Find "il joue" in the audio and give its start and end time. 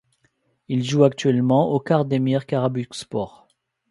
0.67-1.03